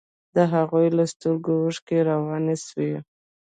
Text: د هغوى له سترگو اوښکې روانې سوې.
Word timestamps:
د 0.35 0.37
هغوى 0.53 0.87
له 0.97 1.03
سترگو 1.13 1.55
اوښکې 1.63 1.99
روانې 2.09 2.55
سوې. 2.65 2.93